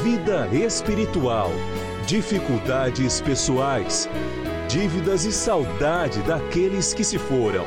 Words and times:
vida 0.00 0.48
espiritual, 0.48 1.50
dificuldades 2.06 3.20
pessoais, 3.20 4.08
dívidas 4.66 5.26
e 5.26 5.32
saudade 5.32 6.20
daqueles 6.22 6.94
que 6.94 7.04
se 7.04 7.18
foram. 7.18 7.64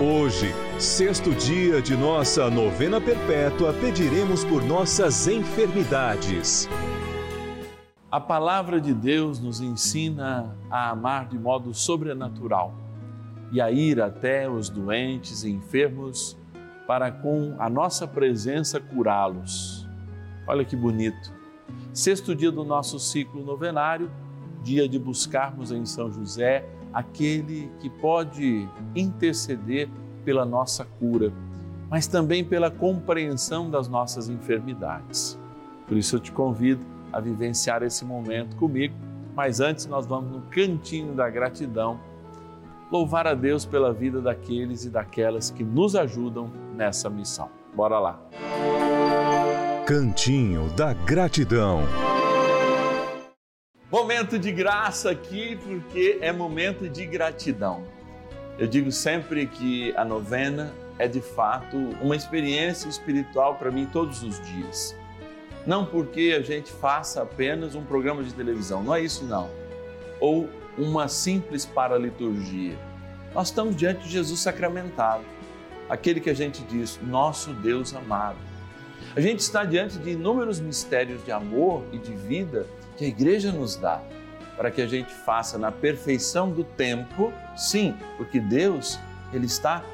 Hoje, 0.00 0.52
sexto 0.78 1.30
dia 1.30 1.80
de 1.80 1.96
nossa 1.96 2.50
novena 2.50 3.00
perpétua, 3.00 3.72
pediremos 3.72 4.44
por 4.44 4.64
nossas 4.64 5.28
enfermidades. 5.28 6.68
A 8.10 8.20
palavra 8.20 8.80
de 8.80 8.92
Deus 8.92 9.38
nos 9.38 9.60
ensina 9.60 10.56
a 10.68 10.90
amar 10.90 11.28
de 11.28 11.38
modo 11.38 11.72
sobrenatural 11.72 12.74
e 13.52 13.60
a 13.60 13.70
ir 13.70 14.02
até 14.02 14.50
os 14.50 14.68
doentes 14.68 15.44
e 15.44 15.50
enfermos 15.50 16.36
para, 16.86 17.12
com 17.12 17.54
a 17.58 17.70
nossa 17.70 18.08
presença, 18.08 18.80
curá-los. 18.80 19.77
Olha 20.48 20.64
que 20.64 20.74
bonito. 20.74 21.30
Sexto 21.92 22.34
dia 22.34 22.50
do 22.50 22.64
nosso 22.64 22.98
ciclo 22.98 23.44
novenário, 23.44 24.10
dia 24.62 24.88
de 24.88 24.98
buscarmos 24.98 25.70
em 25.70 25.84
São 25.84 26.10
José 26.10 26.64
aquele 26.90 27.70
que 27.80 27.90
pode 27.90 28.66
interceder 28.96 29.90
pela 30.24 30.46
nossa 30.46 30.86
cura, 30.98 31.30
mas 31.90 32.06
também 32.06 32.42
pela 32.42 32.70
compreensão 32.70 33.70
das 33.70 33.88
nossas 33.88 34.30
enfermidades. 34.30 35.38
Por 35.86 35.98
isso 35.98 36.16
eu 36.16 36.20
te 36.20 36.32
convido 36.32 36.84
a 37.12 37.20
vivenciar 37.20 37.82
esse 37.82 38.04
momento 38.06 38.56
comigo, 38.56 38.94
mas 39.36 39.60
antes 39.60 39.84
nós 39.84 40.06
vamos 40.06 40.32
no 40.32 40.40
cantinho 40.50 41.12
da 41.14 41.28
gratidão 41.28 42.00
louvar 42.90 43.26
a 43.26 43.34
Deus 43.34 43.66
pela 43.66 43.92
vida 43.92 44.20
daqueles 44.20 44.86
e 44.86 44.90
daquelas 44.90 45.50
que 45.50 45.62
nos 45.62 45.94
ajudam 45.94 46.50
nessa 46.74 47.10
missão. 47.10 47.50
Bora 47.74 47.98
lá. 47.98 48.18
Cantinho 49.88 50.68
da 50.76 50.92
Gratidão. 50.92 51.80
Momento 53.90 54.38
de 54.38 54.52
graça 54.52 55.10
aqui, 55.10 55.58
porque 55.64 56.18
é 56.20 56.30
momento 56.30 56.86
de 56.90 57.06
gratidão. 57.06 57.84
Eu 58.58 58.66
digo 58.66 58.92
sempre 58.92 59.46
que 59.46 59.96
a 59.96 60.04
novena 60.04 60.74
é 60.98 61.08
de 61.08 61.22
fato 61.22 61.78
uma 62.02 62.14
experiência 62.14 62.86
espiritual 62.86 63.54
para 63.54 63.70
mim 63.70 63.86
todos 63.86 64.22
os 64.22 64.38
dias. 64.46 64.94
Não 65.66 65.86
porque 65.86 66.36
a 66.38 66.42
gente 66.42 66.70
faça 66.70 67.22
apenas 67.22 67.74
um 67.74 67.82
programa 67.82 68.22
de 68.22 68.34
televisão, 68.34 68.82
não 68.82 68.94
é 68.94 69.00
isso 69.00 69.24
não. 69.24 69.48
Ou 70.20 70.50
uma 70.76 71.08
simples 71.08 71.64
paraliturgia. 71.64 72.76
Nós 73.34 73.48
estamos 73.48 73.74
diante 73.74 74.04
de 74.04 74.10
Jesus 74.10 74.38
sacramentado, 74.38 75.24
aquele 75.88 76.20
que 76.20 76.28
a 76.28 76.34
gente 76.34 76.62
diz, 76.64 77.00
nosso 77.02 77.54
Deus 77.54 77.94
amado 77.94 78.47
a 79.14 79.20
gente 79.20 79.40
está 79.40 79.64
diante 79.64 79.98
de 79.98 80.10
inúmeros 80.10 80.60
mistérios 80.60 81.24
de 81.24 81.32
amor 81.32 81.84
e 81.92 81.98
de 81.98 82.12
vida 82.14 82.66
que 82.96 83.04
a 83.04 83.08
igreja 83.08 83.52
nos 83.52 83.76
dá, 83.76 84.02
para 84.56 84.70
que 84.70 84.82
a 84.82 84.86
gente 84.86 85.12
faça 85.12 85.56
na 85.56 85.70
perfeição 85.70 86.50
do 86.50 86.64
tempo, 86.64 87.32
sim, 87.56 87.94
porque 88.16 88.40
Deus, 88.40 88.98
ele 89.32 89.46
está 89.46 89.84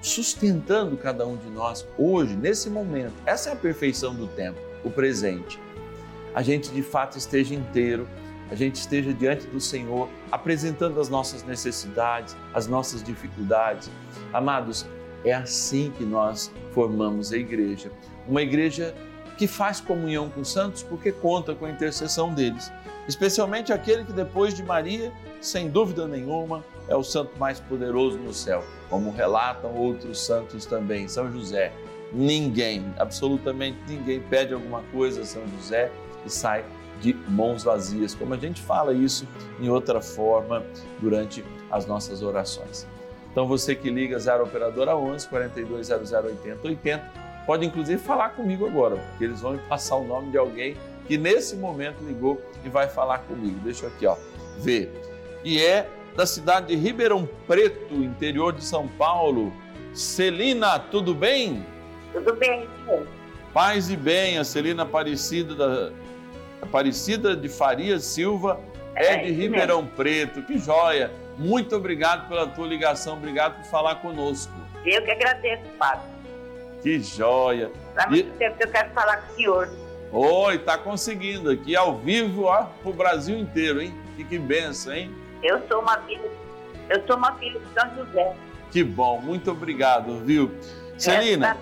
sustentando 0.00 0.96
cada 0.96 1.26
um 1.26 1.36
de 1.36 1.48
nós 1.48 1.86
hoje, 1.98 2.34
nesse 2.36 2.68
momento. 2.68 3.14
Essa 3.24 3.50
é 3.50 3.52
a 3.52 3.56
perfeição 3.56 4.14
do 4.14 4.26
tempo, 4.26 4.58
o 4.82 4.90
presente. 4.90 5.58
A 6.34 6.42
gente 6.42 6.70
de 6.70 6.82
fato 6.82 7.16
esteja 7.16 7.54
inteiro, 7.54 8.06
a 8.50 8.54
gente 8.54 8.76
esteja 8.76 9.12
diante 9.12 9.46
do 9.46 9.60
Senhor, 9.60 10.08
apresentando 10.30 11.00
as 11.00 11.08
nossas 11.08 11.42
necessidades, 11.42 12.36
as 12.52 12.66
nossas 12.66 13.02
dificuldades. 13.02 13.90
Amados, 14.32 14.86
é 15.24 15.32
assim 15.32 15.90
que 15.96 16.04
nós 16.04 16.52
formamos 16.72 17.32
a 17.32 17.36
igreja 17.36 17.90
uma 18.28 18.42
igreja 18.42 18.94
que 19.36 19.46
faz 19.46 19.80
comunhão 19.80 20.30
com 20.30 20.40
os 20.40 20.52
santos 20.52 20.82
porque 20.82 21.10
conta 21.10 21.54
com 21.54 21.66
a 21.66 21.70
intercessão 21.70 22.32
deles, 22.32 22.72
especialmente 23.08 23.72
aquele 23.72 24.04
que 24.04 24.12
depois 24.12 24.54
de 24.54 24.62
Maria, 24.62 25.12
sem 25.40 25.68
dúvida 25.68 26.06
nenhuma, 26.06 26.64
é 26.88 26.94
o 26.94 27.02
santo 27.02 27.38
mais 27.38 27.58
poderoso 27.60 28.18
no 28.18 28.32
céu, 28.32 28.62
como 28.88 29.10
relatam 29.10 29.74
outros 29.74 30.20
santos 30.20 30.66
também, 30.66 31.08
São 31.08 31.30
José. 31.32 31.72
Ninguém, 32.12 32.94
absolutamente 32.98 33.78
ninguém 33.88 34.20
pede 34.20 34.54
alguma 34.54 34.82
coisa 34.92 35.22
a 35.22 35.24
São 35.24 35.42
José 35.56 35.90
e 36.24 36.30
sai 36.30 36.64
de 37.00 37.12
mãos 37.28 37.64
vazias, 37.64 38.14
como 38.14 38.34
a 38.34 38.36
gente 38.36 38.62
fala 38.62 38.92
isso 38.92 39.26
em 39.60 39.68
outra 39.68 40.00
forma 40.00 40.62
durante 41.00 41.44
as 41.70 41.86
nossas 41.86 42.22
orações. 42.22 42.86
Então 43.32 43.48
você 43.48 43.74
que 43.74 43.90
liga 43.90 44.16
0 44.16 44.44
operadora 44.44 44.96
11 44.96 45.28
4200 45.28 46.12
80 46.12 46.68
80 46.68 47.23
pode 47.46 47.66
inclusive 47.66 48.00
falar 48.00 48.30
comigo 48.30 48.66
agora, 48.66 48.96
porque 48.96 49.24
eles 49.24 49.40
vão 49.40 49.52
me 49.52 49.58
passar 49.60 49.96
o 49.96 50.04
nome 50.04 50.30
de 50.30 50.38
alguém 50.38 50.76
que 51.06 51.18
nesse 51.18 51.56
momento 51.56 52.02
ligou 52.02 52.40
e 52.64 52.68
vai 52.68 52.88
falar 52.88 53.18
comigo. 53.18 53.58
Deixa 53.62 53.86
eu 53.86 53.90
aqui, 53.90 54.06
ó, 54.06 54.16
ver. 54.58 54.90
E 55.44 55.62
é 55.62 55.88
da 56.16 56.26
cidade 56.26 56.68
de 56.68 56.76
Ribeirão 56.76 57.28
Preto, 57.46 57.94
interior 57.94 58.52
de 58.52 58.64
São 58.64 58.88
Paulo. 58.88 59.52
Celina, 59.92 60.78
tudo 60.78 61.14
bem? 61.14 61.64
Tudo 62.12 62.34
bem, 62.34 62.66
senhor. 62.84 63.06
Paz 63.52 63.90
e 63.90 63.96
bem, 63.96 64.38
a 64.38 64.44
Celina 64.44 64.82
Aparecida, 64.82 65.54
da, 65.54 65.92
Aparecida 66.62 67.36
de 67.36 67.48
Faria 67.48 67.98
Silva 67.98 68.60
é, 68.96 69.14
é 69.14 69.16
de 69.18 69.32
Ribeirão 69.32 69.82
mesmo. 69.82 69.96
Preto. 69.96 70.42
Que 70.42 70.58
joia! 70.58 71.10
Muito 71.36 71.74
obrigado 71.76 72.28
pela 72.28 72.46
tua 72.46 72.66
ligação, 72.66 73.14
obrigado 73.14 73.56
por 73.56 73.64
falar 73.64 73.96
conosco. 73.96 74.52
Eu 74.84 75.02
que 75.04 75.10
agradeço, 75.10 75.64
Padre. 75.78 76.13
Que 76.84 77.00
joia! 77.00 77.72
Há 77.96 78.10
muito 78.10 78.28
e... 78.28 78.32
tempo 78.32 78.58
que 78.58 78.64
eu 78.64 78.70
quero 78.70 78.90
falar 78.90 79.16
com 79.22 79.32
o 79.32 79.36
senhor. 79.36 79.70
Oi, 80.12 80.58
tá 80.58 80.76
conseguindo 80.76 81.50
aqui 81.50 81.74
ao 81.74 81.96
vivo, 81.96 82.44
ó, 82.44 82.64
pro 82.82 82.92
Brasil 82.92 83.38
inteiro, 83.38 83.80
hein? 83.80 83.94
Que, 84.14 84.22
que 84.22 84.38
benção, 84.38 84.92
hein? 84.92 85.10
Eu 85.42 85.66
sou 85.66 85.80
uma 85.80 85.96
filha, 86.02 86.30
eu 86.90 87.06
sou 87.06 87.16
uma 87.16 87.32
filha 87.36 87.58
de 87.58 87.66
São 87.72 87.96
José. 87.96 88.36
Que 88.70 88.84
bom, 88.84 89.18
muito 89.18 89.50
obrigado, 89.50 90.20
viu? 90.26 90.52
Celina, 90.98 91.56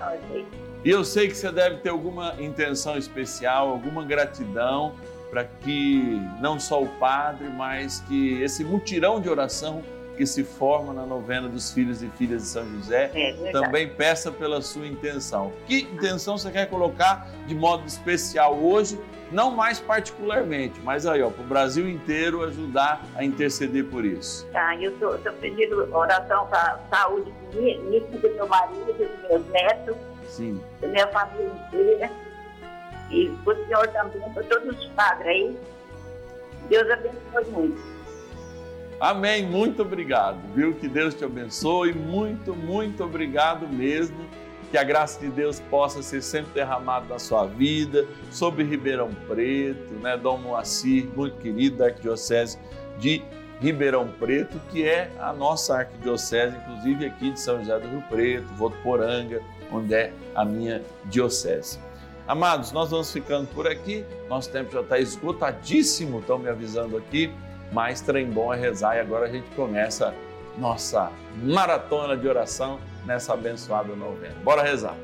e 0.83 0.89
eu 0.89 1.05
sei 1.05 1.29
que 1.29 1.35
você 1.35 1.49
deve 1.53 1.77
ter 1.77 1.89
alguma 1.89 2.35
intenção 2.37 2.97
especial, 2.97 3.69
alguma 3.69 4.03
gratidão 4.03 4.93
para 5.31 5.45
que 5.45 6.21
não 6.41 6.59
só 6.59 6.83
o 6.83 6.87
padre, 6.99 7.47
mas 7.47 8.01
que 8.09 8.41
esse 8.43 8.65
mutirão 8.65 9.21
de 9.21 9.29
oração 9.29 9.81
que 10.15 10.25
se 10.25 10.43
forma 10.43 10.93
na 10.93 11.05
novena 11.05 11.47
dos 11.47 11.71
filhos 11.71 12.03
e 12.03 12.09
filhas 12.09 12.43
de 12.43 12.47
São 12.47 12.65
José, 12.75 13.11
é, 13.13 13.51
também 13.51 13.87
peça 13.87 14.31
pela 14.31 14.61
sua 14.61 14.85
intenção. 14.85 15.51
Que 15.65 15.81
intenção 15.81 16.37
você 16.37 16.51
quer 16.51 16.69
colocar 16.69 17.27
de 17.47 17.55
modo 17.55 17.85
especial 17.85 18.55
hoje? 18.55 18.99
Não 19.31 19.49
mais 19.49 19.79
particularmente, 19.79 20.79
mas 20.83 21.07
aí, 21.07 21.23
ó, 21.23 21.29
para 21.31 21.43
o 21.43 21.47
Brasil 21.47 21.89
inteiro 21.89 22.43
ajudar 22.43 23.03
a 23.15 23.23
interceder 23.23 23.85
por 23.85 24.05
isso. 24.05 24.45
Tá, 24.51 24.75
eu 24.75 24.91
estou 24.91 25.33
pedindo 25.41 25.91
oração 25.95 26.45
para 26.47 26.73
a 26.73 26.95
saúde 26.95 27.33
de 27.51 27.57
mim, 27.57 28.03
de 28.11 28.29
meu 28.29 28.47
marido, 28.47 28.93
dos 28.93 29.29
meus 29.29 29.47
netos, 29.47 29.95
Sim. 30.27 30.61
da 30.79 30.87
minha 30.87 31.07
família 31.07 31.51
inteira. 31.67 32.11
E 33.09 33.29
o 33.45 33.65
senhor 33.65 33.87
também, 33.87 34.21
para 34.33 34.43
todos 34.43 34.77
os 34.77 34.85
padres 34.89 35.27
aí. 35.27 35.57
Deus 36.69 36.89
abençoe 36.89 37.45
muito. 37.51 37.92
Amém. 39.03 39.45
Muito 39.45 39.81
obrigado, 39.81 40.37
viu? 40.55 40.73
Que 40.75 40.87
Deus 40.87 41.13
te 41.13 41.25
abençoe. 41.25 41.91
Muito, 41.91 42.55
muito 42.55 43.03
obrigado 43.03 43.67
mesmo. 43.67 44.15
Que 44.71 44.77
a 44.77 44.83
graça 44.83 45.19
de 45.19 45.27
Deus 45.27 45.59
possa 45.59 46.01
ser 46.01 46.21
sempre 46.21 46.53
derramada 46.53 47.05
na 47.09 47.19
sua 47.19 47.45
vida, 47.45 48.07
sobre 48.31 48.63
Ribeirão 48.63 49.09
Preto, 49.27 49.93
né? 49.95 50.15
Dom 50.15 50.37
Moacir, 50.37 51.05
muito 51.13 51.35
querido 51.39 51.79
da 51.79 51.87
Arquidiocese 51.87 52.57
de 52.97 53.21
Ribeirão 53.59 54.07
Preto, 54.07 54.57
que 54.71 54.87
é 54.87 55.11
a 55.19 55.33
nossa 55.33 55.79
arquidiocese, 55.79 56.55
inclusive 56.55 57.05
aqui 57.05 57.31
de 57.31 57.39
São 57.41 57.59
José 57.59 57.77
do 57.79 57.87
Rio 57.89 58.03
Preto, 58.09 58.47
Votuporanga, 58.53 59.41
onde 59.69 59.93
é 59.93 60.13
a 60.33 60.45
minha 60.45 60.81
diocese. 61.03 61.77
Amados, 62.25 62.71
nós 62.71 62.89
vamos 62.89 63.11
ficando 63.11 63.47
por 63.47 63.67
aqui, 63.67 64.05
nosso 64.29 64.49
tempo 64.49 64.71
já 64.71 64.79
está 64.79 64.97
esgotadíssimo, 64.97 66.19
estão 66.19 66.39
me 66.39 66.47
avisando 66.47 66.95
aqui, 66.95 67.29
mas 67.73 68.01
trem 68.01 68.29
bom 68.29 68.53
é 68.53 68.57
rezar 68.57 68.95
e 68.95 68.99
agora 68.99 69.25
a 69.25 69.29
gente 69.29 69.49
começa 69.55 70.13
nossa 70.57 71.11
maratona 71.41 72.15
de 72.15 72.27
oração 72.27 72.79
nessa 73.03 73.33
abençoada 73.33 73.95
novena. 73.95 74.35
Bora 74.43 74.61
rezar! 74.61 74.95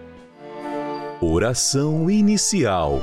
Oração 1.20 2.10
inicial. 2.10 3.02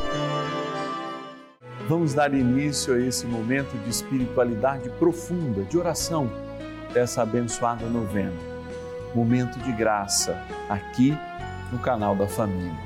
Vamos 1.89 2.15
dar 2.15 2.33
início 2.33 2.95
a 2.95 3.01
esse 3.01 3.27
momento 3.27 3.77
de 3.83 3.91
espiritualidade 3.91 4.89
profunda, 4.91 5.63
de 5.63 5.77
oração 5.77 6.31
dessa 6.95 7.23
abençoada 7.23 7.87
novena. 7.87 8.33
Momento 9.15 9.59
de 9.59 9.73
graça, 9.73 10.41
aqui 10.69 11.17
no 11.73 11.79
canal 11.79 12.15
da 12.15 12.29
família. 12.29 12.79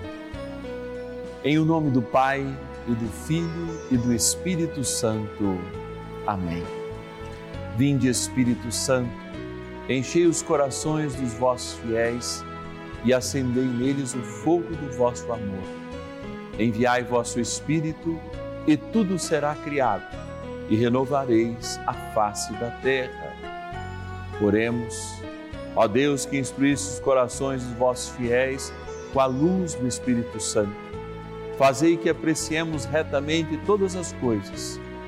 Em 1.45 1.59
o 1.59 1.65
nome 1.65 1.91
do 1.91 2.03
Pai 2.03 2.41
e 2.89 2.95
do 2.95 3.09
Filho 3.27 3.81
e 3.91 3.97
do 3.97 4.13
Espírito 4.13 4.83
Santo. 4.83 5.59
Amém. 6.27 6.65
Vinde, 7.77 8.09
Espírito 8.09 8.71
Santo, 8.71 9.11
enchei 9.89 10.27
os 10.27 10.43
corações 10.43 11.15
dos 11.15 11.33
vossos 11.35 11.79
fiéis 11.81 12.45
e 13.05 13.15
acendei 13.15 13.65
neles 13.65 14.15
o 14.15 14.23
fogo 14.23 14.75
do 14.77 14.93
vosso 14.97 15.33
amor. 15.33 15.65
Enviai 16.59 17.03
vosso 17.03 17.41
Espírito 17.41 18.21
e 18.67 18.77
tudo 18.77 19.19
será 19.19 19.55
criado, 19.55 20.05
e 20.69 20.77
renovareis 20.77 21.81
a 21.87 21.95
face 22.13 22.53
da 22.55 22.71
terra. 22.83 23.35
Oremos, 24.43 25.23
ó 25.75 25.89
Deus 25.89 26.27
que 26.27 26.39
instruísse 26.39 26.95
os 26.95 27.01
corações 27.01 27.65
dos 27.65 27.73
vossos 27.75 28.15
fiéis 28.17 28.73
com 29.13 29.21
a 29.21 29.27
luz 29.27 29.75
do 29.75 29.87
Espírito 29.87 30.39
Santo. 30.39 30.75
Fazei 31.59 31.97
que 31.97 32.09
apreciemos 32.09 32.85
retamente 32.85 33.59
todas 33.67 33.97
as 33.97 34.13
coisas, 34.15 34.81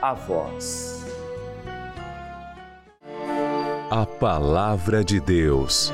a 0.00 0.12
vós. 0.12 1.04
A 3.90 4.04
Palavra 4.04 5.02
de 5.02 5.20
Deus. 5.20 5.92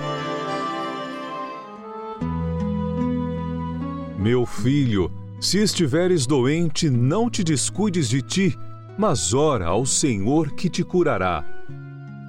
Meu 4.19 4.46
filho, 4.46 5.10
se 5.40 5.58
estiveres 5.58 6.26
doente, 6.26 6.88
não 6.88 7.28
te 7.31 7.44
descuides 7.44 8.08
de 8.08 8.22
ti, 8.22 8.58
mas 8.99 9.34
ora 9.34 9.66
ao 9.66 9.87
Senhor 9.87 10.52
que 10.52 10.69
te 10.69 10.82
curará. 10.82 11.44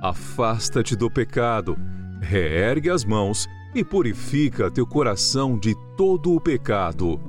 Afasta-te 0.02 0.96
do 0.96 1.10
pecado, 1.10 1.78
reergue 2.20 2.90
as 2.90 3.06
mãos 3.06 3.48
e 3.74 3.84
purifica 3.84 4.70
teu 4.70 4.86
coração 4.86 5.58
de 5.58 5.76
todo 5.98 6.36
o 6.36 6.42
pecado. 6.42 7.20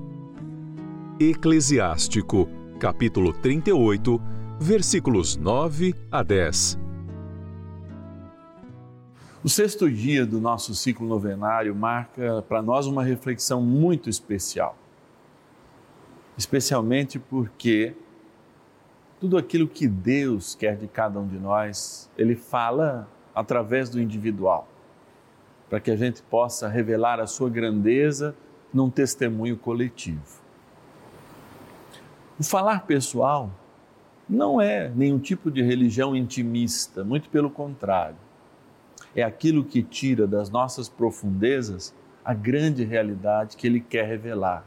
Eclesiástico, 1.19 2.49
capítulo 2.79 3.33
38, 3.33 4.21
versículos 4.65 5.37
9 5.37 5.95
a 6.11 6.23
10. 6.23 6.79
O 9.45 9.49
sexto 9.49 9.91
dia 9.91 10.25
do 10.25 10.41
nosso 10.41 10.75
ciclo 10.75 11.07
novenário 11.07 11.75
marca 11.75 12.43
para 12.49 12.63
nós 12.63 12.87
uma 12.87 13.05
reflexão 13.05 13.61
muito 13.61 14.09
especial. 14.09 14.75
Especialmente 16.39 17.19
porque 17.19 17.95
tudo 19.21 19.37
aquilo 19.37 19.69
que 19.69 19.87
Deus 19.87 20.55
quer 20.55 20.79
de 20.79 20.89
cada 20.89 21.21
um 21.21 21.29
de 21.29 21.39
nós, 21.39 22.11
Ele 22.17 22.35
fala 22.35 23.07
através 23.35 23.91
do 23.91 24.01
individual, 24.01 24.67
para 25.69 25.79
que 25.79 25.91
a 25.91 25.97
gente 25.97 26.23
possa 26.23 26.69
revelar 26.69 27.21
a 27.21 27.27
sua 27.27 27.51
grandeza 27.51 28.35
num 28.73 28.89
testemunho 28.89 29.59
coletivo. 29.59 30.43
O 32.39 32.43
falar 32.43 32.87
pessoal 32.87 33.51
não 34.35 34.61
é 34.61 34.91
nenhum 34.95 35.19
tipo 35.19 35.51
de 35.51 35.63
religião 35.63 36.15
intimista, 36.15 37.03
muito 37.05 37.29
pelo 37.31 37.49
contrário. 37.49 38.17
É 39.15 39.23
aquilo 39.23 39.65
que 39.65 39.83
tira 39.83 40.27
das 40.27 40.51
nossas 40.51 40.89
profundezas 40.89 41.95
a 42.25 42.35
grande 42.35 42.85
realidade 42.85 43.57
que 43.57 43.67
Ele 43.67 43.81
quer 43.81 44.07
revelar. 44.07 44.65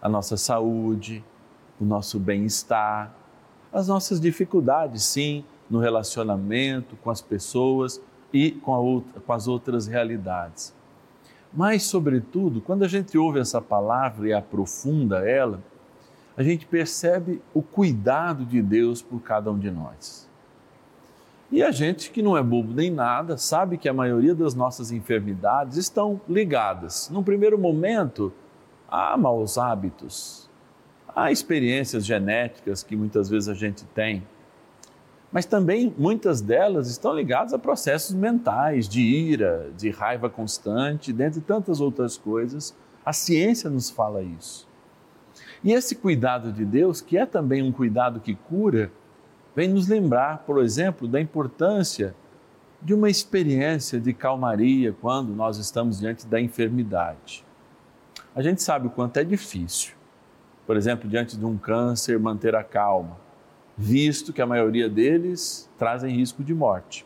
A 0.00 0.08
nossa 0.08 0.36
saúde, 0.36 1.24
o 1.80 1.84
nosso 1.84 2.18
bem-estar, 2.18 3.12
as 3.72 3.88
nossas 3.88 4.20
dificuldades, 4.20 5.02
sim, 5.02 5.44
no 5.68 5.78
relacionamento 5.78 6.96
com 6.96 7.10
as 7.10 7.20
pessoas 7.20 8.00
e 8.32 8.52
com, 8.52 8.72
outra, 8.72 9.20
com 9.20 9.32
as 9.32 9.46
outras 9.46 9.86
realidades. 9.86 10.74
Mas, 11.52 11.82
sobretudo, 11.84 12.60
quando 12.60 12.84
a 12.84 12.88
gente 12.88 13.16
ouve 13.16 13.40
essa 13.40 13.60
palavra 13.60 14.28
e 14.28 14.32
aprofunda 14.32 15.28
ela, 15.28 15.60
a 16.38 16.42
gente 16.44 16.66
percebe 16.66 17.42
o 17.52 17.60
cuidado 17.60 18.44
de 18.44 18.62
Deus 18.62 19.02
por 19.02 19.20
cada 19.20 19.50
um 19.50 19.58
de 19.58 19.72
nós. 19.72 20.28
E 21.50 21.64
a 21.64 21.72
gente 21.72 22.12
que 22.12 22.22
não 22.22 22.38
é 22.38 22.42
bobo 22.44 22.72
nem 22.72 22.92
nada, 22.92 23.36
sabe 23.36 23.76
que 23.76 23.88
a 23.88 23.92
maioria 23.92 24.36
das 24.36 24.54
nossas 24.54 24.92
enfermidades 24.92 25.76
estão 25.76 26.20
ligadas, 26.28 27.10
num 27.10 27.24
primeiro 27.24 27.58
momento, 27.58 28.32
a 28.88 29.16
maus 29.16 29.58
hábitos, 29.58 30.48
a 31.08 31.32
experiências 31.32 32.06
genéticas 32.06 32.84
que 32.84 32.94
muitas 32.94 33.28
vezes 33.28 33.48
a 33.48 33.54
gente 33.54 33.84
tem, 33.86 34.22
mas 35.32 35.44
também 35.44 35.92
muitas 35.98 36.40
delas 36.40 36.88
estão 36.88 37.16
ligadas 37.16 37.52
a 37.52 37.58
processos 37.58 38.14
mentais, 38.14 38.88
de 38.88 39.00
ira, 39.00 39.72
de 39.76 39.90
raiva 39.90 40.30
constante, 40.30 41.12
dentre 41.12 41.40
tantas 41.40 41.80
outras 41.80 42.16
coisas. 42.16 42.76
A 43.04 43.12
ciência 43.12 43.68
nos 43.68 43.90
fala 43.90 44.22
isso. 44.22 44.68
E 45.62 45.72
esse 45.72 45.96
cuidado 45.96 46.52
de 46.52 46.64
Deus, 46.64 47.00
que 47.00 47.18
é 47.18 47.26
também 47.26 47.62
um 47.62 47.72
cuidado 47.72 48.20
que 48.20 48.34
cura, 48.34 48.90
vem 49.54 49.68
nos 49.68 49.88
lembrar, 49.88 50.44
por 50.46 50.62
exemplo, 50.62 51.08
da 51.08 51.20
importância 51.20 52.14
de 52.80 52.94
uma 52.94 53.10
experiência 53.10 53.98
de 53.98 54.12
calmaria 54.12 54.94
quando 55.00 55.34
nós 55.34 55.58
estamos 55.58 55.98
diante 55.98 56.26
da 56.26 56.40
enfermidade. 56.40 57.44
A 58.34 58.42
gente 58.42 58.62
sabe 58.62 58.86
o 58.86 58.90
quanto 58.90 59.16
é 59.16 59.24
difícil, 59.24 59.94
por 60.64 60.76
exemplo, 60.76 61.10
diante 61.10 61.36
de 61.36 61.44
um 61.44 61.58
câncer, 61.58 62.18
manter 62.20 62.54
a 62.54 62.62
calma, 62.62 63.16
visto 63.76 64.32
que 64.32 64.40
a 64.40 64.46
maioria 64.46 64.88
deles 64.88 65.68
trazem 65.76 66.14
risco 66.14 66.44
de 66.44 66.54
morte. 66.54 67.04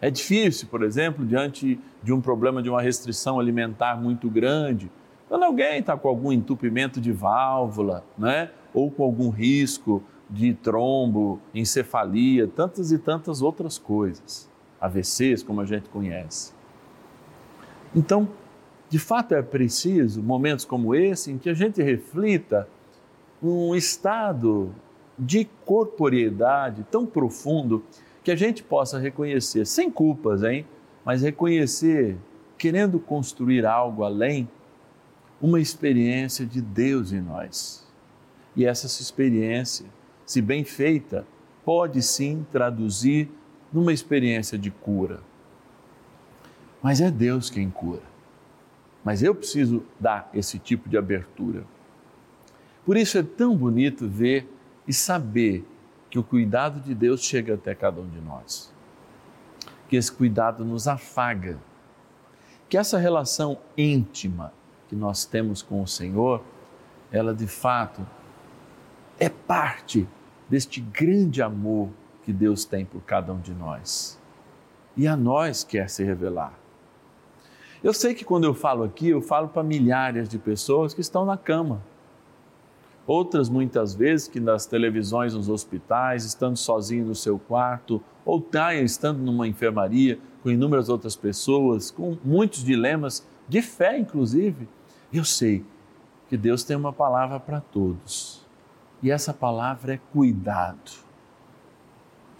É 0.00 0.10
difícil, 0.10 0.68
por 0.68 0.84
exemplo, 0.84 1.24
diante 1.26 1.80
de 2.02 2.12
um 2.12 2.20
problema 2.20 2.62
de 2.62 2.68
uma 2.68 2.82
restrição 2.82 3.40
alimentar 3.40 3.96
muito 3.96 4.28
grande, 4.30 4.90
quando 5.28 5.42
alguém 5.42 5.80
está 5.80 5.96
com 5.96 6.08
algum 6.08 6.32
entupimento 6.32 7.00
de 7.00 7.12
válvula, 7.12 8.04
né? 8.16 8.50
ou 8.72 8.90
com 8.90 9.02
algum 9.02 9.30
risco 9.30 10.02
de 10.28 10.52
trombo, 10.54 11.40
encefalia, 11.54 12.46
tantas 12.46 12.92
e 12.92 12.98
tantas 12.98 13.42
outras 13.42 13.78
coisas, 13.78 14.50
AVCs, 14.80 15.42
como 15.42 15.60
a 15.60 15.64
gente 15.64 15.88
conhece. 15.88 16.52
Então, 17.94 18.28
de 18.88 18.98
fato 18.98 19.34
é 19.34 19.42
preciso 19.42 20.22
momentos 20.22 20.64
como 20.64 20.94
esse 20.94 21.32
em 21.32 21.38
que 21.38 21.48
a 21.48 21.54
gente 21.54 21.82
reflita 21.82 22.68
um 23.42 23.74
estado 23.74 24.74
de 25.18 25.48
corporeidade 25.64 26.84
tão 26.90 27.06
profundo 27.06 27.82
que 28.22 28.30
a 28.30 28.36
gente 28.36 28.62
possa 28.62 28.98
reconhecer, 28.98 29.64
sem 29.64 29.90
culpas, 29.90 30.42
hein? 30.42 30.66
Mas 31.04 31.22
reconhecer, 31.22 32.16
querendo 32.58 32.98
construir 32.98 33.64
algo 33.64 34.02
além, 34.02 34.48
uma 35.40 35.60
experiência 35.60 36.46
de 36.46 36.60
Deus 36.60 37.12
em 37.12 37.20
nós. 37.20 37.86
E 38.54 38.64
essa 38.64 38.86
experiência, 38.86 39.86
se 40.24 40.40
bem 40.40 40.64
feita, 40.64 41.26
pode 41.64 42.02
sim 42.02 42.46
traduzir 42.50 43.30
numa 43.72 43.92
experiência 43.92 44.56
de 44.56 44.70
cura. 44.70 45.20
Mas 46.82 47.00
é 47.00 47.10
Deus 47.10 47.50
quem 47.50 47.70
cura. 47.70 48.02
Mas 49.04 49.22
eu 49.22 49.34
preciso 49.34 49.84
dar 50.00 50.30
esse 50.32 50.58
tipo 50.58 50.88
de 50.88 50.96
abertura. 50.96 51.64
Por 52.84 52.96
isso 52.96 53.18
é 53.18 53.22
tão 53.22 53.56
bonito 53.56 54.08
ver 54.08 54.48
e 54.86 54.92
saber 54.92 55.66
que 56.08 56.18
o 56.18 56.24
cuidado 56.24 56.80
de 56.80 56.94
Deus 56.94 57.22
chega 57.22 57.54
até 57.54 57.74
cada 57.74 58.00
um 58.00 58.08
de 58.08 58.20
nós. 58.20 58.72
Que 59.88 59.96
esse 59.96 60.10
cuidado 60.10 60.64
nos 60.64 60.88
afaga. 60.88 61.58
Que 62.68 62.78
essa 62.78 62.98
relação 62.98 63.58
íntima 63.76 64.52
que 64.88 64.96
nós 64.96 65.24
temos 65.24 65.62
com 65.62 65.82
o 65.82 65.86
Senhor, 65.86 66.42
ela 67.10 67.34
de 67.34 67.46
fato 67.46 68.06
é 69.18 69.28
parte 69.28 70.08
deste 70.48 70.80
grande 70.80 71.42
amor 71.42 71.88
que 72.22 72.32
Deus 72.32 72.64
tem 72.64 72.84
por 72.84 73.00
cada 73.02 73.32
um 73.32 73.40
de 73.40 73.52
nós. 73.52 74.20
E 74.96 75.06
a 75.06 75.16
nós 75.16 75.64
quer 75.64 75.88
se 75.88 76.04
revelar. 76.04 76.52
Eu 77.82 77.92
sei 77.92 78.14
que 78.14 78.24
quando 78.24 78.44
eu 78.44 78.54
falo 78.54 78.84
aqui, 78.84 79.08
eu 79.08 79.20
falo 79.20 79.48
para 79.48 79.62
milhares 79.62 80.28
de 80.28 80.38
pessoas 80.38 80.94
que 80.94 81.00
estão 81.00 81.24
na 81.24 81.36
cama 81.36 81.82
Outras, 83.06 83.48
muitas 83.48 83.94
vezes, 83.94 84.26
que 84.26 84.40
nas 84.40 84.66
televisões, 84.66 85.32
nos 85.32 85.48
hospitais, 85.48 86.24
estando 86.24 86.56
sozinho 86.56 87.06
no 87.06 87.14
seu 87.14 87.38
quarto, 87.38 88.02
ou 88.24 88.40
taia 88.40 88.80
estando 88.80 89.20
numa 89.20 89.46
enfermaria 89.46 90.18
com 90.42 90.50
inúmeras 90.50 90.88
outras 90.88 91.14
pessoas, 91.14 91.90
com 91.92 92.16
muitos 92.24 92.64
dilemas, 92.64 93.24
de 93.48 93.62
fé 93.62 93.96
inclusive. 93.96 94.68
Eu 95.16 95.24
sei 95.24 95.64
que 96.28 96.36
Deus 96.36 96.62
tem 96.62 96.76
uma 96.76 96.92
palavra 96.92 97.40
para 97.40 97.58
todos. 97.58 98.44
E 99.02 99.10
essa 99.10 99.32
palavra 99.32 99.94
é 99.94 100.00
cuidado. 100.12 100.92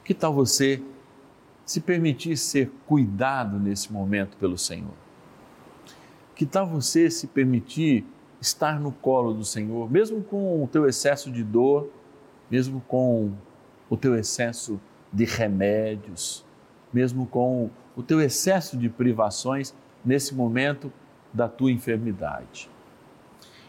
Que 0.04 0.12
tal 0.12 0.34
você 0.34 0.82
se 1.64 1.80
permitir 1.80 2.36
ser 2.36 2.70
cuidado 2.86 3.58
nesse 3.58 3.90
momento 3.90 4.36
pelo 4.36 4.58
Senhor? 4.58 4.92
Que 6.34 6.44
tal 6.44 6.66
você 6.66 7.10
se 7.10 7.26
permitir 7.26 8.04
estar 8.42 8.78
no 8.78 8.92
colo 8.92 9.32
do 9.32 9.42
Senhor, 9.42 9.90
mesmo 9.90 10.22
com 10.22 10.62
o 10.62 10.68
teu 10.68 10.86
excesso 10.86 11.32
de 11.32 11.42
dor, 11.42 11.90
mesmo 12.50 12.82
com 12.86 13.32
o 13.88 13.96
teu 13.96 14.14
excesso 14.14 14.78
de 15.10 15.24
remédios, 15.24 16.44
mesmo 16.92 17.26
com 17.26 17.70
o 17.96 18.02
teu 18.02 18.20
excesso 18.20 18.76
de 18.76 18.90
privações 18.90 19.74
nesse 20.04 20.34
momento 20.34 20.92
da 21.36 21.48
tua 21.48 21.70
enfermidade. 21.70 22.68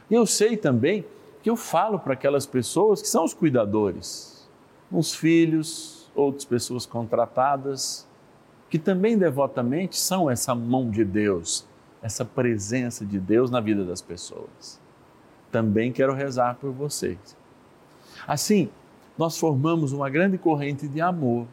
Eu 0.09 0.25
sei 0.25 0.55
também 0.55 1.05
que 1.43 1.49
eu 1.49 1.55
falo 1.55 1.99
para 1.99 2.13
aquelas 2.13 2.45
pessoas 2.45 3.01
que 3.01 3.07
são 3.07 3.23
os 3.23 3.33
cuidadores, 3.33 4.49
uns 4.91 5.13
filhos, 5.13 6.09
outras 6.15 6.45
pessoas 6.45 6.85
contratadas, 6.85 8.07
que 8.69 8.79
também 8.79 9.17
devotamente 9.17 9.97
são 9.97 10.29
essa 10.29 10.55
mão 10.55 10.89
de 10.89 11.05
Deus 11.05 11.67
essa 12.01 12.23
presença 12.23 13.05
de 13.05 13.19
Deus 13.19 13.49
na 13.49 13.59
vida 13.59 13.83
das 13.83 14.01
pessoas. 14.01 14.79
Também 15.51 15.91
quero 15.91 16.13
rezar 16.13 16.55
por 16.55 16.71
vocês. 16.71 17.17
Assim, 18.27 18.69
nós 19.17 19.37
formamos 19.37 19.91
uma 19.91 20.09
grande 20.09 20.37
corrente 20.37 20.87
de 20.87 21.01
amor 21.01 21.47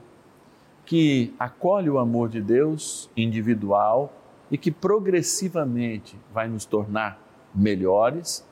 que 0.84 1.34
acolhe 1.38 1.88
o 1.88 1.98
amor 1.98 2.28
de 2.28 2.40
Deus 2.40 3.10
individual 3.16 4.12
e 4.50 4.58
que 4.58 4.70
progressivamente 4.70 6.18
vai 6.32 6.48
nos 6.48 6.64
tornar 6.64 7.18
melhores 7.54 8.46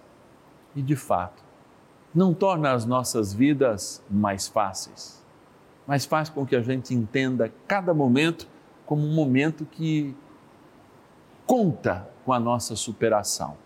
e, 0.75 0.82
de 0.82 0.96
fato, 0.96 1.42
não 2.14 2.32
torna 2.32 2.72
as 2.72 2.84
nossas 2.84 3.32
vidas 3.32 4.02
mais 4.11 4.46
fáceis, 4.46 5.22
mas 5.87 6.04
faz 6.04 6.28
com 6.28 6.46
que 6.46 6.56
a 6.56 6.62
gente 6.62 6.94
entenda 6.94 7.52
cada 7.66 7.92
momento 7.92 8.46
como 8.87 9.06
um 9.06 9.14
momento 9.14 9.64
que 9.64 10.14
conta 11.46 12.08
com 12.25 12.32
a 12.32 12.40
nossa 12.40 12.76
superação, 12.76 13.56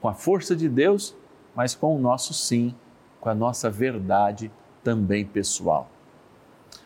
com 0.00 0.08
a 0.08 0.14
força 0.14 0.56
de 0.56 0.68
Deus, 0.68 1.14
mas 1.54 1.74
com 1.74 1.94
o 1.94 2.00
nosso 2.00 2.34
sim, 2.34 2.74
com 3.20 3.28
a 3.28 3.34
nossa 3.34 3.70
verdade 3.70 4.50
também 4.82 5.24
pessoal. 5.24 5.88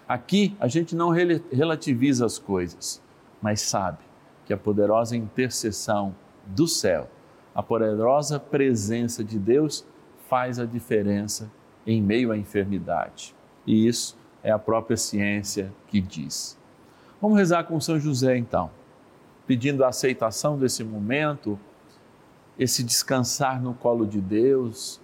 Aqui 0.06 0.56
a 0.60 0.68
gente 0.68 0.94
não 0.94 1.10
relativiza 1.10 2.26
as 2.26 2.38
coisas, 2.38 3.02
mas 3.40 3.60
sabe 3.60 4.07
que 4.48 4.52
a 4.54 4.56
poderosa 4.56 5.14
intercessão 5.14 6.16
do 6.46 6.66
céu, 6.66 7.06
a 7.54 7.62
poderosa 7.62 8.40
presença 8.40 9.22
de 9.22 9.38
Deus 9.38 9.86
faz 10.26 10.58
a 10.58 10.64
diferença 10.64 11.52
em 11.86 12.00
meio 12.00 12.32
à 12.32 12.36
enfermidade. 12.38 13.36
E 13.66 13.86
isso 13.86 14.16
é 14.42 14.50
a 14.50 14.58
própria 14.58 14.96
ciência 14.96 15.70
que 15.86 16.00
diz. 16.00 16.58
Vamos 17.20 17.36
rezar 17.36 17.64
com 17.64 17.78
São 17.78 18.00
José 18.00 18.38
então 18.38 18.70
pedindo 19.46 19.84
a 19.84 19.88
aceitação 19.88 20.58
desse 20.58 20.82
momento, 20.82 21.58
esse 22.58 22.82
descansar 22.82 23.60
no 23.60 23.74
colo 23.74 24.06
de 24.06 24.20
Deus, 24.20 24.98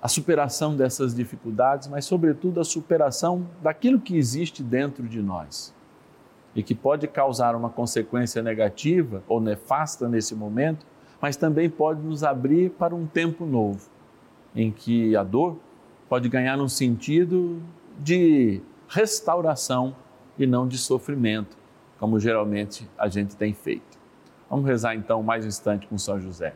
a 0.00 0.06
superação 0.06 0.76
dessas 0.76 1.14
dificuldades, 1.14 1.88
mas, 1.88 2.04
sobretudo, 2.04 2.60
a 2.60 2.64
superação 2.64 3.48
daquilo 3.60 4.00
que 4.00 4.16
existe 4.16 4.62
dentro 4.62 5.08
de 5.08 5.20
nós 5.20 5.72
e 6.54 6.62
que 6.62 6.74
pode 6.74 7.06
causar 7.06 7.54
uma 7.54 7.70
consequência 7.70 8.42
negativa 8.42 9.22
ou 9.28 9.40
nefasta 9.40 10.08
nesse 10.08 10.34
momento, 10.34 10.86
mas 11.20 11.36
também 11.36 11.68
pode 11.68 12.00
nos 12.02 12.24
abrir 12.24 12.70
para 12.70 12.94
um 12.94 13.06
tempo 13.06 13.46
novo, 13.46 13.88
em 14.54 14.70
que 14.70 15.14
a 15.14 15.22
dor 15.22 15.58
pode 16.08 16.28
ganhar 16.28 16.58
um 16.58 16.68
sentido 16.68 17.62
de 17.98 18.60
restauração 18.88 19.94
e 20.38 20.46
não 20.46 20.66
de 20.66 20.78
sofrimento 20.78 21.60
como 22.00 22.18
geralmente 22.18 22.88
a 22.96 23.08
gente 23.08 23.36
tem 23.36 23.52
feito. 23.52 24.00
Vamos 24.48 24.64
rezar 24.66 24.94
então 24.94 25.22
mais 25.22 25.44
um 25.44 25.48
instante 25.48 25.86
com 25.86 25.98
São 25.98 26.18
José. 26.18 26.54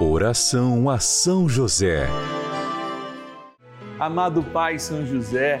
Oração 0.00 0.88
a 0.88 1.00
São 1.00 1.48
José. 1.48 2.06
Amado 3.98 4.42
Pai 4.44 4.78
São 4.78 5.04
José, 5.04 5.60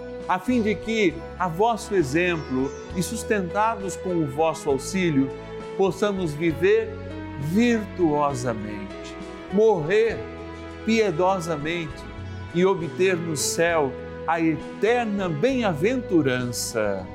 a 0.31 0.39
fim 0.39 0.61
de 0.61 0.73
que, 0.73 1.13
a 1.37 1.49
vosso 1.49 1.93
exemplo 1.93 2.71
e 2.95 3.03
sustentados 3.03 3.97
com 3.97 4.11
o 4.11 4.25
vosso 4.25 4.69
auxílio, 4.69 5.29
possamos 5.75 6.33
viver 6.33 6.87
virtuosamente, 7.41 9.13
morrer 9.51 10.17
piedosamente 10.85 12.01
e 12.55 12.65
obter 12.65 13.17
no 13.17 13.35
céu 13.35 13.91
a 14.25 14.39
eterna 14.39 15.27
bem-aventurança. 15.27 17.05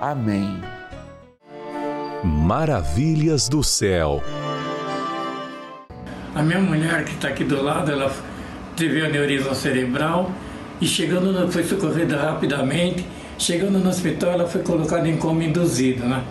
Amém. 0.00 0.60
Maravilhas 2.22 3.48
do 3.48 3.64
céu. 3.64 4.22
A 6.32 6.44
minha 6.44 6.60
mulher 6.60 7.04
que 7.04 7.14
está 7.14 7.26
aqui 7.26 7.42
do 7.42 7.60
lado, 7.60 7.90
ela 7.90 8.14
teve 8.76 9.04
aneurisma 9.04 9.52
cerebral 9.52 10.30
e 10.80 10.86
chegando, 10.86 11.50
foi 11.50 11.64
socorrida 11.64 12.16
rapidamente. 12.16 13.04
Chegando 13.38 13.78
no 13.78 13.88
hospital, 13.88 14.32
ela 14.32 14.46
foi 14.46 14.62
colocada 14.62 15.08
em 15.08 15.16
coma 15.16 15.44
induzido, 15.44 16.04
né? 16.04 16.22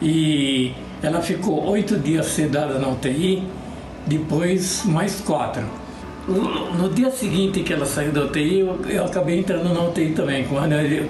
E 0.00 0.72
ela 1.02 1.20
ficou 1.20 1.68
oito 1.70 1.98
dias 1.98 2.26
sedada 2.26 2.78
na 2.78 2.88
UTI, 2.88 3.42
depois 4.06 4.84
mais 4.84 5.20
quatro. 5.20 5.62
No 6.26 6.90
dia 6.90 7.10
seguinte 7.10 7.62
que 7.62 7.72
ela 7.72 7.86
saiu 7.86 8.12
da 8.12 8.24
UTI, 8.24 8.60
eu, 8.60 8.78
eu 8.88 9.04
acabei 9.04 9.38
entrando 9.38 9.72
na 9.72 9.82
UTI 9.82 10.10
também, 10.10 10.44
com, 10.44 10.56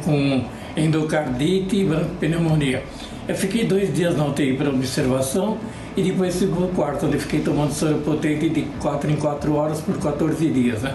com 0.05 0.45
endocardite 0.77 1.77
e 1.77 1.89
pneumonia. 2.21 2.83
Eu 3.27 3.35
fiquei 3.35 3.65
dois 3.65 3.93
dias 3.93 4.17
na 4.17 4.27
UTI 4.27 4.57
para 4.57 4.71
observação 4.71 5.59
e 5.97 6.03
depois 6.03 6.39
fui 6.39 6.47
para 6.47 6.65
o 6.65 6.69
quarto, 6.69 7.07
onde 7.07 7.19
fiquei 7.19 7.41
tomando 7.41 7.73
soro 7.73 7.99
potente 7.99 8.49
de 8.49 8.63
4 8.81 9.11
em 9.11 9.17
4 9.17 9.55
horas 9.55 9.81
por 9.81 9.99
14 9.99 10.49
dias. 10.49 10.83
Né? 10.83 10.95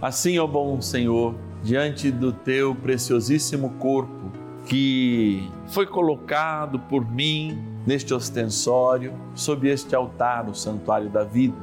Assim, 0.00 0.38
ó 0.38 0.46
bom 0.46 0.80
Senhor, 0.80 1.34
diante 1.60 2.12
do 2.12 2.32
teu 2.32 2.72
preciosíssimo 2.72 3.70
corpo, 3.80 4.30
que 4.64 5.50
foi 5.66 5.86
colocado 5.86 6.78
por 6.78 7.04
mim 7.10 7.58
neste 7.84 8.14
ostensório, 8.14 9.12
sob 9.34 9.68
este 9.68 9.96
altar, 9.96 10.48
o 10.48 10.54
santuário 10.54 11.08
da 11.08 11.24
vida. 11.24 11.56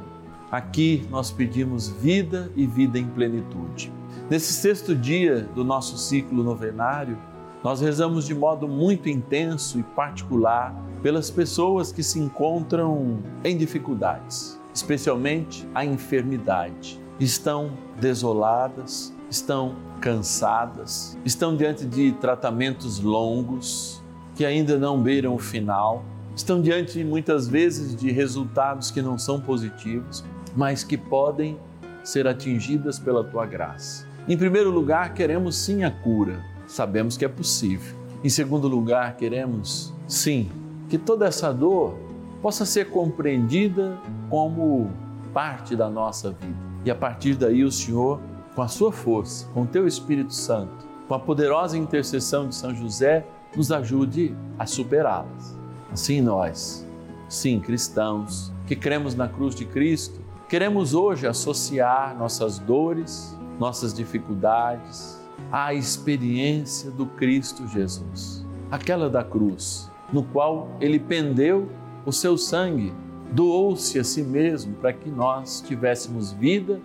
Aqui 0.50 1.06
nós 1.10 1.30
pedimos 1.30 1.88
vida 1.88 2.52
e 2.54 2.66
vida 2.66 2.98
em 2.98 3.06
plenitude. 3.06 3.90
Nesse 4.28 4.52
sexto 4.52 4.94
dia 4.94 5.48
do 5.54 5.64
nosso 5.64 5.96
ciclo 5.96 6.42
novenário, 6.42 7.16
nós 7.64 7.80
rezamos 7.80 8.26
de 8.26 8.34
modo 8.34 8.68
muito 8.68 9.08
intenso 9.08 9.78
e 9.78 9.82
particular 9.82 10.74
pelas 11.02 11.30
pessoas 11.30 11.90
que 11.90 12.02
se 12.02 12.18
encontram 12.18 13.18
em 13.42 13.56
dificuldades, 13.56 14.60
especialmente 14.74 15.66
a 15.74 15.84
enfermidade. 15.84 17.05
Estão 17.18 17.72
desoladas, 17.98 19.14
estão 19.30 19.74
cansadas, 20.00 21.16
estão 21.24 21.56
diante 21.56 21.86
de 21.86 22.12
tratamentos 22.12 23.00
longos 23.00 24.02
que 24.34 24.44
ainda 24.44 24.78
não 24.78 25.00
beiram 25.00 25.34
o 25.34 25.38
final, 25.38 26.04
estão 26.34 26.60
diante 26.60 27.02
muitas 27.02 27.48
vezes 27.48 27.96
de 27.96 28.12
resultados 28.12 28.90
que 28.90 29.00
não 29.00 29.18
são 29.18 29.40
positivos, 29.40 30.22
mas 30.54 30.84
que 30.84 30.98
podem 30.98 31.58
ser 32.04 32.28
atingidas 32.28 32.98
pela 32.98 33.24
tua 33.24 33.46
graça. 33.46 34.06
Em 34.28 34.36
primeiro 34.36 34.70
lugar, 34.70 35.14
queremos 35.14 35.56
sim 35.56 35.84
a 35.84 35.90
cura, 35.90 36.44
sabemos 36.66 37.16
que 37.16 37.24
é 37.24 37.28
possível. 37.28 37.96
Em 38.22 38.28
segundo 38.28 38.68
lugar, 38.68 39.16
queremos 39.16 39.94
sim 40.06 40.50
que 40.88 40.98
toda 40.98 41.26
essa 41.26 41.52
dor 41.52 41.94
possa 42.42 42.66
ser 42.66 42.90
compreendida 42.90 43.98
como 44.28 44.90
parte 45.32 45.74
da 45.74 45.88
nossa 45.88 46.30
vida. 46.30 46.65
E 46.86 46.90
a 46.90 46.94
partir 46.94 47.34
daí, 47.34 47.64
o 47.64 47.72
Senhor, 47.72 48.20
com 48.54 48.62
a 48.62 48.68
sua 48.68 48.92
força, 48.92 49.48
com 49.52 49.62
o 49.62 49.66
teu 49.66 49.88
Espírito 49.88 50.32
Santo, 50.32 50.86
com 51.08 51.14
a 51.14 51.18
poderosa 51.18 51.76
intercessão 51.76 52.48
de 52.48 52.54
São 52.54 52.72
José, 52.72 53.26
nos 53.56 53.72
ajude 53.72 54.36
a 54.56 54.66
superá-las. 54.66 55.58
Assim, 55.92 56.20
nós, 56.20 56.86
sim, 57.28 57.58
cristãos, 57.58 58.52
que 58.68 58.76
cremos 58.76 59.16
na 59.16 59.26
cruz 59.26 59.56
de 59.56 59.64
Cristo, 59.64 60.20
queremos 60.48 60.94
hoje 60.94 61.26
associar 61.26 62.16
nossas 62.16 62.60
dores, 62.60 63.36
nossas 63.58 63.92
dificuldades, 63.92 65.20
à 65.50 65.74
experiência 65.74 66.88
do 66.92 67.06
Cristo 67.06 67.66
Jesus, 67.66 68.46
aquela 68.70 69.10
da 69.10 69.24
cruz, 69.24 69.90
no 70.12 70.22
qual 70.22 70.68
ele 70.80 71.00
pendeu 71.00 71.68
o 72.04 72.12
seu 72.12 72.38
sangue, 72.38 72.94
doou-se 73.32 73.98
a 73.98 74.04
si 74.04 74.22
mesmo 74.22 74.74
para 74.74 74.92
que 74.92 75.10
nós 75.10 75.60
tivéssemos 75.60 76.32
vida 76.32 76.80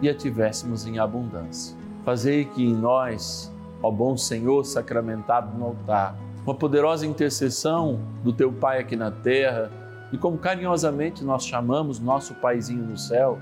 e 0.00 0.08
a 0.08 0.14
tivéssemos 0.14 0.86
em 0.86 0.98
abundância. 0.98 1.76
Fazei 2.04 2.44
que 2.44 2.64
em 2.64 2.74
nós, 2.74 3.52
ó 3.82 3.90
bom 3.90 4.16
Senhor 4.16 4.64
sacramentado 4.64 5.56
no 5.56 5.66
altar, 5.66 6.16
uma 6.44 6.54
poderosa 6.54 7.06
intercessão 7.06 8.00
do 8.22 8.32
teu 8.32 8.52
Pai 8.52 8.80
aqui 8.80 8.96
na 8.96 9.10
terra, 9.10 9.70
e 10.12 10.16
como 10.16 10.38
carinhosamente 10.38 11.22
nós 11.22 11.44
chamamos 11.44 12.00
nosso 12.00 12.34
Paizinho 12.36 12.84
no 12.84 12.96
céu, 12.96 13.38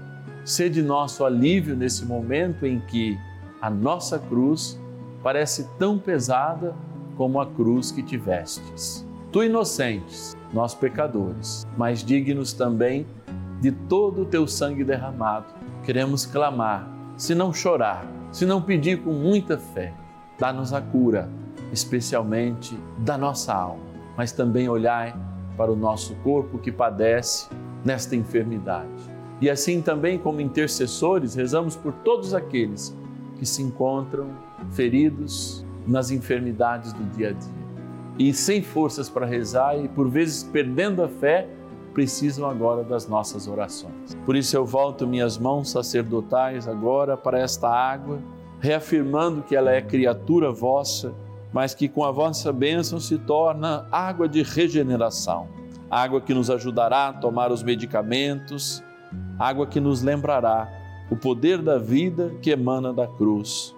Sede 0.46 0.80
nosso 0.80 1.24
alívio 1.24 1.74
nesse 1.74 2.04
momento 2.04 2.64
em 2.64 2.78
que 2.78 3.18
a 3.60 3.68
nossa 3.68 4.16
cruz 4.16 4.80
parece 5.20 5.68
tão 5.76 5.98
pesada 5.98 6.72
como 7.16 7.40
a 7.40 7.46
cruz 7.46 7.90
que 7.90 8.00
tivestes. 8.00 9.05
Tu 9.36 9.44
inocentes, 9.44 10.34
nós 10.50 10.74
pecadores, 10.74 11.66
mas 11.76 12.02
dignos 12.02 12.54
também 12.54 13.06
de 13.60 13.70
todo 13.70 14.22
o 14.22 14.24
teu 14.24 14.46
sangue 14.48 14.82
derramado. 14.82 15.44
Queremos 15.84 16.24
clamar, 16.24 16.90
se 17.18 17.34
não 17.34 17.52
chorar, 17.52 18.10
se 18.32 18.46
não 18.46 18.62
pedir 18.62 19.02
com 19.02 19.12
muita 19.12 19.58
fé, 19.58 19.92
dá-nos 20.38 20.72
a 20.72 20.80
cura, 20.80 21.28
especialmente 21.70 22.74
da 23.00 23.18
nossa 23.18 23.52
alma, 23.52 23.84
mas 24.16 24.32
também 24.32 24.70
olhai 24.70 25.14
para 25.54 25.70
o 25.70 25.76
nosso 25.76 26.14
corpo 26.24 26.56
que 26.56 26.72
padece 26.72 27.50
nesta 27.84 28.16
enfermidade 28.16 28.88
E 29.38 29.50
assim 29.50 29.82
também, 29.82 30.18
como 30.18 30.40
intercessores, 30.40 31.34
rezamos 31.34 31.76
por 31.76 31.92
todos 31.92 32.32
aqueles 32.32 32.96
que 33.38 33.44
se 33.44 33.60
encontram 33.60 34.30
feridos 34.70 35.62
nas 35.86 36.10
enfermidades 36.10 36.94
do 36.94 37.04
dia 37.14 37.28
a 37.28 37.32
dia 37.32 37.65
e 38.18 38.32
sem 38.32 38.62
forças 38.62 39.08
para 39.08 39.26
rezar 39.26 39.78
e 39.78 39.88
por 39.88 40.08
vezes 40.08 40.42
perdendo 40.42 41.02
a 41.02 41.08
fé, 41.08 41.48
precisam 41.92 42.48
agora 42.48 42.84
das 42.84 43.08
nossas 43.08 43.48
orações. 43.48 44.14
Por 44.24 44.36
isso 44.36 44.54
eu 44.56 44.66
volto 44.66 45.06
minhas 45.06 45.38
mãos 45.38 45.70
sacerdotais 45.70 46.68
agora 46.68 47.16
para 47.16 47.38
esta 47.38 47.68
água, 47.68 48.18
reafirmando 48.60 49.42
que 49.42 49.56
ela 49.56 49.72
é 49.72 49.80
criatura 49.80 50.52
vossa, 50.52 51.14
mas 51.52 51.74
que 51.74 51.88
com 51.88 52.04
a 52.04 52.10
vossa 52.10 52.52
bênção 52.52 53.00
se 53.00 53.16
torna 53.16 53.86
água 53.90 54.28
de 54.28 54.42
regeneração, 54.42 55.48
água 55.90 56.20
que 56.20 56.34
nos 56.34 56.50
ajudará 56.50 57.08
a 57.08 57.12
tomar 57.14 57.50
os 57.50 57.62
medicamentos, 57.62 58.82
água 59.38 59.66
que 59.66 59.80
nos 59.80 60.02
lembrará 60.02 60.68
o 61.10 61.16
poder 61.16 61.62
da 61.62 61.78
vida 61.78 62.34
que 62.42 62.50
emana 62.50 62.92
da 62.92 63.06
cruz. 63.06 63.74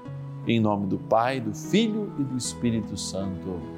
Em 0.47 0.59
nome 0.59 0.87
do 0.87 0.99
Pai, 0.99 1.41
do 1.41 1.55
Filho 1.55 2.13
e 2.19 2.25
do 2.25 2.37
Espírito 2.37 2.97
Santo. 2.97 3.78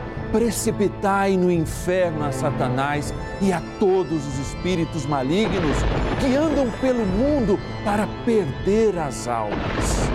precipitai 0.31 1.35
no 1.35 1.51
inferno 1.51 2.25
a 2.25 2.31
Satanás 2.31 3.13
e 3.41 3.51
a 3.51 3.61
todos 3.79 4.25
os 4.25 4.39
espíritos 4.39 5.05
malignos 5.05 5.77
que 6.19 6.35
andam 6.35 6.71
pelo 6.79 7.05
mundo 7.05 7.59
para 7.83 8.07
perder 8.25 8.97
as 8.97 9.27
almas. 9.27 10.09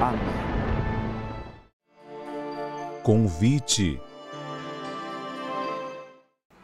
Amém. 0.00 0.34
Convite. 3.02 4.00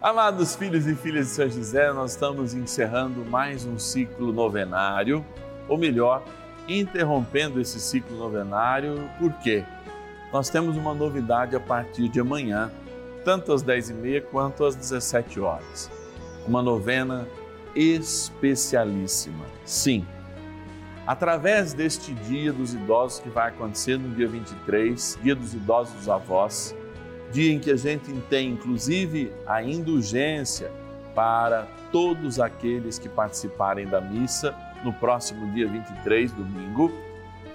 Amados 0.01 0.57
filhos 0.57 0.87
e 0.87 0.95
filhas 0.95 1.27
de 1.27 1.33
São 1.33 1.51
José, 1.51 1.93
nós 1.93 2.13
estamos 2.13 2.55
encerrando 2.55 3.23
mais 3.27 3.67
um 3.67 3.79
ciclo 3.79 4.33
novenário, 4.33 5.23
ou 5.69 5.77
melhor, 5.77 6.23
interrompendo 6.67 7.61
esse 7.61 7.79
ciclo 7.79 8.17
novenário, 8.17 9.11
por 9.19 9.31
quê? 9.35 9.63
Nós 10.33 10.49
temos 10.49 10.75
uma 10.77 10.95
novidade 10.95 11.55
a 11.55 11.61
partir 11.61 12.09
de 12.09 12.19
amanhã, 12.19 12.71
tanto 13.25 13.53
às 13.53 13.63
10h30 13.63 14.23
quanto 14.31 14.65
às 14.65 14.75
17 14.75 15.41
horas. 15.41 15.91
Uma 16.47 16.63
novena 16.63 17.27
especialíssima. 17.75 19.45
Sim, 19.65 20.07
através 21.07 21.73
deste 21.73 22.13
Dia 22.15 22.53
dos 22.53 22.75
Idosos 22.75 23.21
que 23.21 23.29
vai 23.29 23.49
acontecer 23.49 23.99
no 23.99 24.15
dia 24.15 24.29
23, 24.29 25.19
Dia 25.23 25.35
dos 25.35 25.55
Idosos 25.55 25.95
dos 25.95 26.09
Avós, 26.09 26.75
dia 27.33 27.53
em 27.53 27.59
que 27.59 27.71
a 27.71 27.77
gente 27.77 28.13
tem 28.29 28.51
inclusive 28.51 29.33
a 29.47 29.63
indulgência 29.63 30.71
para 31.15 31.67
todos 31.93 32.41
aqueles 32.41 32.99
que 32.99 33.09
participarem 33.09 33.87
da 33.87 34.01
missa 34.01 34.55
no 34.85 34.93
próximo 34.93 35.53
dia 35.53 35.69
23, 35.69 36.33
domingo. 36.33 36.93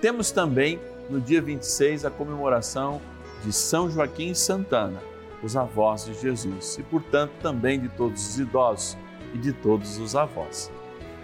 Temos 0.01 0.31
também 0.31 0.79
no 1.09 1.19
dia 1.19 1.41
26 1.41 2.05
a 2.05 2.11
comemoração 2.11 3.01
de 3.43 3.51
São 3.51 3.89
Joaquim 3.89 4.31
e 4.31 4.35
Santana, 4.35 4.99
os 5.43 5.55
avós 5.55 6.05
de 6.05 6.13
Jesus, 6.13 6.77
e 6.79 6.83
portanto 6.83 7.31
também 7.41 7.79
de 7.79 7.89
todos 7.89 8.29
os 8.29 8.39
idosos 8.39 8.97
e 9.33 9.37
de 9.37 9.53
todos 9.53 9.97
os 9.97 10.15
avós. 10.15 10.71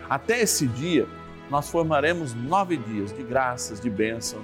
Até 0.09 0.41
esse 0.41 0.67
dia, 0.67 1.07
nós 1.49 1.69
formaremos 1.69 2.33
nove 2.33 2.77
dias 2.77 3.13
de 3.13 3.23
graças, 3.23 3.79
de 3.79 3.89
bênção, 3.89 4.39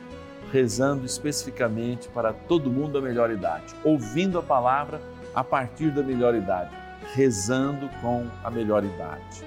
rezando 0.52 1.06
especificamente 1.06 2.08
para 2.10 2.34
todo 2.34 2.72
mundo 2.72 2.98
a 2.98 3.02
melhor 3.02 3.32
idade, 3.32 3.76
ouvindo 3.84 4.40
a 4.40 4.44
palavra 4.44 5.02
a 5.36 5.44
partir 5.44 5.92
da 5.92 6.02
melhor 6.02 6.36
idade, 6.36 6.72
rezando 7.14 7.90
com 8.02 8.28
a 8.44 8.50
melhor 8.50 8.84
idade. 8.84 9.44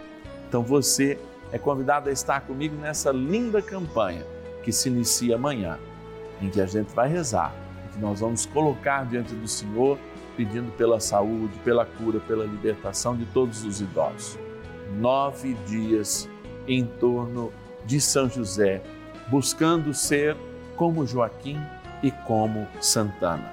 Então 0.49 0.63
você 0.63 1.19
é 1.53 1.59
convidado 1.59 2.09
a 2.09 2.13
estar 2.13 2.43
comigo 2.43 2.77
nessa 2.77 3.11
linda 3.11 3.61
campanha 3.61 4.25
que 4.63 4.73
se 4.73 4.89
inicia 4.89 5.37
amanhã, 5.37 5.79
em 6.41 6.49
que 6.49 6.61
a 6.61 6.67
gente 6.67 6.95
vai 6.95 7.09
rezar, 7.09 7.55
em 7.87 7.95
que 7.95 7.99
nós 7.99 8.21
vamos 8.21 8.47
colocar 8.47 9.05
diante 9.07 9.35
do 9.35 9.49
Senhor, 9.49 9.99
pedindo 10.41 10.73
pela 10.73 10.99
saúde, 10.99 11.53
pela 11.63 11.85
cura, 11.85 12.19
pela 12.21 12.47
libertação 12.47 13.15
de 13.15 13.27
todos 13.27 13.63
os 13.63 13.83
idosos. 13.83 14.39
Nove 14.99 15.53
dias 15.67 16.27
em 16.67 16.87
torno 16.87 17.53
de 17.85 18.01
São 18.01 18.27
José, 18.27 18.83
buscando 19.29 19.93
ser 19.93 20.35
como 20.77 21.07
Joaquim 21.07 21.61
e 22.03 22.11
como 22.11 22.67
Santana. 22.81 23.53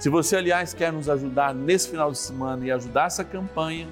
Se 0.00 0.08
você, 0.08 0.34
aliás, 0.34 0.74
quer 0.74 0.92
nos 0.92 1.08
ajudar 1.08 1.54
nesse 1.54 1.90
final 1.90 2.10
de 2.10 2.18
semana 2.18 2.66
e 2.66 2.72
ajudar 2.72 3.06
essa 3.06 3.22
campanha, 3.22 3.86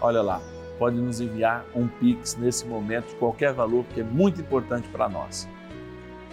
olha 0.00 0.22
lá 0.22 0.40
pode 0.78 0.96
nos 0.96 1.22
enviar 1.22 1.64
um 1.74 1.88
Pix 1.88 2.36
nesse 2.36 2.66
momento 2.66 3.08
de 3.08 3.14
qualquer 3.14 3.50
valor, 3.50 3.82
que 3.94 4.02
é 4.02 4.04
muito 4.04 4.42
importante 4.42 4.86
para 4.88 5.08
nós. 5.08 5.48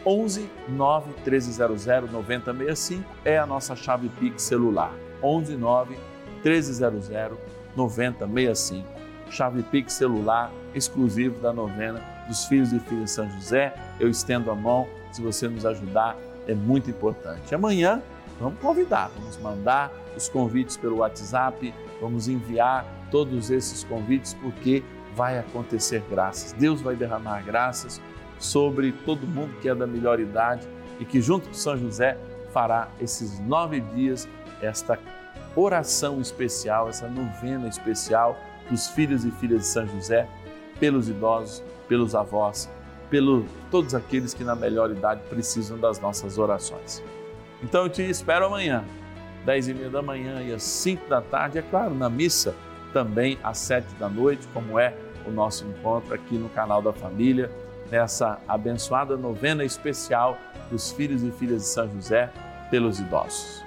11 0.06 0.50
9 0.67 1.13
1300 1.26 2.12
9065 2.12 3.10
é 3.24 3.38
a 3.38 3.46
nossa 3.46 3.74
chave 3.74 4.10
Pix 4.10 4.41
celular. 4.41 4.93
11 5.23 5.55
9 5.55 5.97
1300 6.43 7.09
9065. 7.75 8.88
Chave 9.29 9.63
Pix 9.63 9.93
celular 9.93 10.51
exclusivo 10.75 11.39
da 11.39 11.51
novena 11.51 11.99
dos 12.27 12.45
filhos 12.45 12.71
e 12.71 12.79
filhas 12.79 13.05
de 13.05 13.12
São 13.12 13.29
José. 13.31 13.73
Eu 13.99 14.09
estendo 14.09 14.51
a 14.51 14.55
mão, 14.55 14.88
se 15.12 15.21
você 15.21 15.47
nos 15.47 15.65
ajudar, 15.65 16.17
é 16.47 16.53
muito 16.53 16.89
importante. 16.89 17.55
Amanhã 17.55 18.01
vamos 18.39 18.59
convidar, 18.59 19.09
vamos 19.17 19.38
mandar 19.38 19.91
os 20.15 20.29
convites 20.29 20.77
pelo 20.77 20.97
WhatsApp, 20.97 21.73
vamos 21.99 22.27
enviar 22.27 22.86
todos 23.09 23.49
esses 23.49 23.83
convites 23.83 24.33
porque 24.36 24.83
vai 25.15 25.39
acontecer 25.39 26.03
graças. 26.09 26.51
Deus 26.53 26.81
vai 26.81 26.95
derramar 26.95 27.43
graças 27.43 28.01
sobre 28.39 28.91
todo 28.91 29.25
mundo 29.25 29.55
que 29.62 29.69
é 29.69 29.75
da 29.75 29.88
melhor 29.88 30.19
idade 30.19 30.67
e 30.99 31.05
que, 31.05 31.21
junto 31.21 31.47
com 31.47 31.53
São 31.53 31.77
José, 31.77 32.17
fará 32.51 32.89
esses 32.99 33.39
nove 33.39 33.79
dias 33.79 34.27
esta 34.63 34.97
oração 35.56 36.19
especial, 36.19 36.89
essa 36.89 37.08
novena 37.08 37.67
especial 37.67 38.38
dos 38.69 38.88
filhos 38.88 39.26
e 39.26 39.32
filhas 39.32 39.62
de 39.62 39.67
São 39.67 39.88
José, 39.88 40.28
pelos 40.80 41.10
idosos, 41.10 41.63
pelos 41.88 42.15
avós, 42.15 42.69
pelos 43.10 43.45
todos 43.69 43.93
aqueles 43.93 44.34
que 44.34 44.43
na 44.43 44.56
melhor 44.56 44.89
idade 44.89 45.21
precisam 45.30 45.78
das 45.78 45.99
nossas 45.99 46.38
orações. 46.38 47.04
Então 47.62 47.84
eu 47.84 47.89
te 47.89 48.02
espero 48.02 48.45
amanhã, 48.45 48.84
dez 49.45 49.67
e 49.67 49.73
meia 49.73 49.89
da 49.89 50.02
manhã 50.02 50.41
e 50.41 50.54
às 50.54 50.63
cinco 50.63 51.08
da 51.08 51.21
tarde, 51.21 51.60
é 51.60 51.62
claro, 51.62 51.93
na 51.93 52.10
missa 52.10 52.56
também 52.91 53.38
às 53.43 53.58
sete 53.58 53.93
da 53.95 54.10
noite, 54.10 54.47
como 54.54 54.80
é 54.80 54.95
o 55.26 55.32
nosso 55.32 55.65
encontro 55.65 56.13
aqui 56.13 56.36
no 56.36 56.49
canal 56.49 56.82
da 56.82 56.91
Família, 56.91 57.52
nessa 57.89 58.39
abençoada 58.47 59.15
novena 59.15 59.63
especial 59.63 60.38
dos 60.69 60.91
filhos 60.91 61.23
e 61.23 61.32
filhas 61.32 61.62
de 61.62 61.67
São 61.67 61.89
José 61.91 62.32
pelos 62.69 62.99
idosos. 62.99 63.63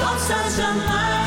Kau 0.00 0.16
爱 0.18 1.19